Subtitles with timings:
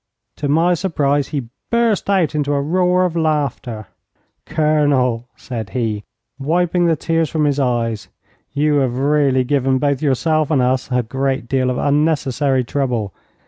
[0.37, 3.85] To my surprise he burst out into a roar of laughter.
[4.47, 6.05] 'Colonel,' said he,
[6.39, 8.07] wiping the tears from his eyes,
[8.51, 13.13] 'you have really given both yourself and us a great deal of unnecessary trouble.